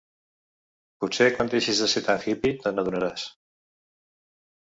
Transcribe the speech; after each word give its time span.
Potser 1.03 1.27
quan 1.35 1.51
deixis 1.51 1.81
de 1.83 1.89
ser 1.91 2.03
tan 2.07 2.23
hippy 2.31 2.51
te 2.63 2.73
n'adonaràs. 2.79 3.27